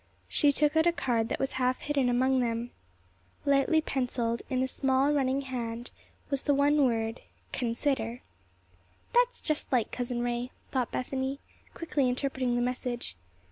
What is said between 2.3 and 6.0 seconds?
them. Lightly penciled, in a small, running hand,